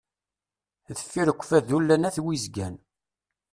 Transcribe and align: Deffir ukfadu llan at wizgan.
Deffir 0.87 1.27
ukfadu 1.33 1.77
llan 1.83 2.07
at 2.09 2.17
wizgan. 2.25 2.75